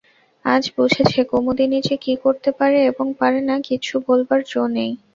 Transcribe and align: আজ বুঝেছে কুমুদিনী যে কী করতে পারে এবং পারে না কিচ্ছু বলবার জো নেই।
আজ 0.45 0.63
বুঝেছে 0.75 1.19
কুমুদিনী 1.29 1.79
যে 1.81 1.95
কী 1.97 2.13
করতে 2.23 2.49
পারে 2.59 2.79
এবং 2.89 3.05
পারে 3.19 3.39
না 3.41 3.55
কিচ্ছু 3.67 3.95
বলবার 4.07 4.41
জো 4.47 4.63
নেই। 4.75 4.91